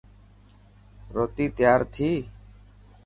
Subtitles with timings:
[1.15, 2.09] روتي تيار ٿي.